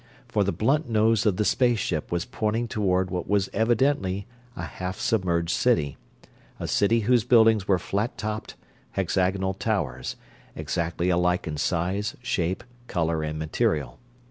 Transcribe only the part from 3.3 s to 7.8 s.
evidently a half submerged city, a city whose buildings were